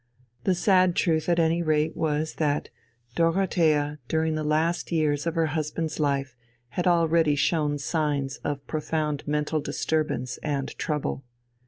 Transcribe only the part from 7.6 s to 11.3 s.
signs of profound mental disturbance and trouble.